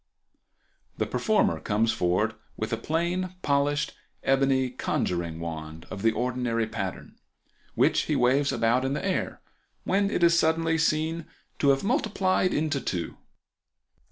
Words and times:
—The 0.97 1.05
performer 1.05 1.59
comes 1.59 1.91
forward 1.93 2.33
with 2.57 2.73
a 2.73 2.77
plain 2.77 3.35
polished 3.43 3.93
ebony 4.23 4.71
conjuring 4.71 5.39
wand 5.39 5.85
of 5.91 6.01
the 6.01 6.11
ordinary 6.11 6.65
pattern, 6.65 7.19
which 7.75 8.05
he 8.09 8.15
waves 8.15 8.51
about 8.51 8.83
in 8.83 8.93
the 8.93 9.05
air, 9.05 9.41
when 9.83 10.09
it 10.09 10.23
is 10.23 10.39
suddenly 10.39 10.79
seen 10.79 11.27
to 11.59 11.69
have 11.69 11.83
multiplied 11.83 12.51
into 12.51 12.81
two. 12.81 13.15